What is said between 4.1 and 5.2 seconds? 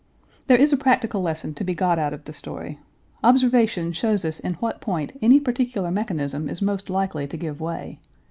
us in what point